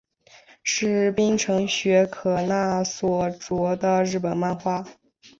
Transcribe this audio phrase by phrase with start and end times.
[0.63, 4.83] 是水城雪可奈所着的日本漫画。